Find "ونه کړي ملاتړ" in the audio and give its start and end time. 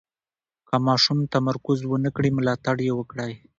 1.85-2.75